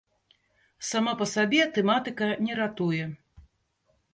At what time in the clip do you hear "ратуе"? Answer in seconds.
2.61-3.03